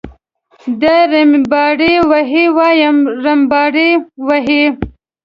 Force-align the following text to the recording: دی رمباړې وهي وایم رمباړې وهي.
دی 0.81 0.97
رمباړې 1.11 1.93
وهي 2.09 2.45
وایم 2.57 2.97
رمباړې 3.25 3.89
وهي. 4.27 4.63